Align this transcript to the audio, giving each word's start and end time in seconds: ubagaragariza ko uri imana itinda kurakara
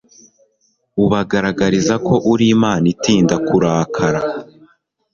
ubagaragariza 1.03 1.95
ko 2.05 2.13
uri 2.31 2.45
imana 2.55 2.85
itinda 2.93 3.35
kurakara 3.47 4.19